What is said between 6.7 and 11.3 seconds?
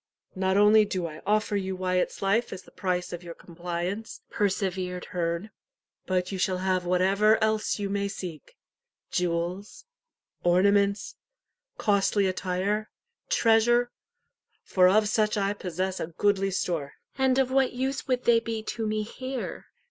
what ever else you may seek jewels, ornaments,